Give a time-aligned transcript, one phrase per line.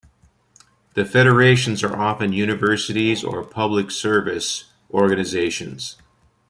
[0.95, 5.95] The federations are often universities or public service organizations.